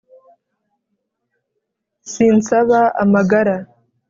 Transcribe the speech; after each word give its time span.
Sinsaba 2.11 2.79
amagara 3.03 3.55